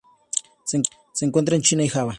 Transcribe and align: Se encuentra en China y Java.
Se 0.63 1.25
encuentra 1.27 1.55
en 1.55 1.61
China 1.61 1.83
y 1.83 1.87
Java. 1.87 2.09